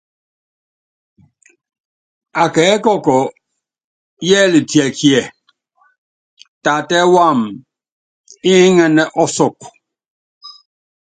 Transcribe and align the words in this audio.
Akɛkɔkɔ, 2.43 3.17
yɛ́litiɛkíe, 4.27 5.21
tatɛ́ 6.63 7.03
wam, 7.13 7.39
iŋɛ́nɛ́ 8.53 9.05
ɔsɔkɔ. 9.23 9.65